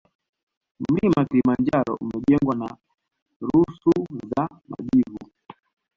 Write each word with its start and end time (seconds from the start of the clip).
Mlima 0.79 1.25
kilimanjaro 1.25 1.95
umejengwa 2.01 2.55
na 2.55 2.77
rusu 3.53 3.91
za 4.35 4.49
majivu 4.67 5.19